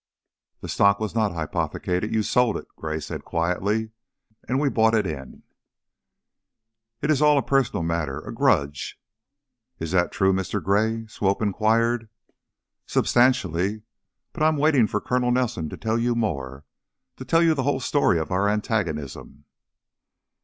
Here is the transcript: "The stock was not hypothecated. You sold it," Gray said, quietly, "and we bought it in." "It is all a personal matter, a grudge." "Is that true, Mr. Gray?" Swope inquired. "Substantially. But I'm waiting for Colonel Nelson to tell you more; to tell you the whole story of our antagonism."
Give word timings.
"The 0.61 0.67
stock 0.67 0.99
was 0.99 1.13
not 1.13 1.31
hypothecated. 1.33 2.11
You 2.11 2.23
sold 2.23 2.57
it," 2.57 2.65
Gray 2.75 2.99
said, 2.99 3.23
quietly, 3.23 3.91
"and 4.49 4.59
we 4.59 4.67
bought 4.67 4.95
it 4.95 5.05
in." 5.05 5.43
"It 7.03 7.11
is 7.11 7.21
all 7.21 7.37
a 7.37 7.43
personal 7.43 7.83
matter, 7.83 8.17
a 8.19 8.33
grudge." 8.33 8.99
"Is 9.77 9.91
that 9.91 10.11
true, 10.11 10.33
Mr. 10.33 10.59
Gray?" 10.59 11.05
Swope 11.05 11.39
inquired. 11.43 12.09
"Substantially. 12.87 13.83
But 14.33 14.41
I'm 14.41 14.57
waiting 14.57 14.87
for 14.87 15.01
Colonel 15.01 15.29
Nelson 15.29 15.69
to 15.69 15.77
tell 15.77 15.99
you 15.99 16.15
more; 16.15 16.65
to 17.17 17.23
tell 17.23 17.43
you 17.43 17.53
the 17.53 17.61
whole 17.61 17.79
story 17.79 18.17
of 18.17 18.31
our 18.31 18.49
antagonism." 18.49 19.45